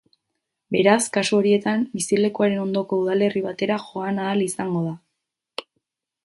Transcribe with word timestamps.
Beraz, 0.75 1.01
kasu 1.17 1.35
horietan, 1.39 1.83
bizilekuaren 1.99 2.63
ondoko 2.63 2.99
udalerri 3.03 3.45
batera 3.49 3.77
joan 3.85 4.19
ahal 4.25 4.43
izango 4.47 4.83
da. 4.89 4.97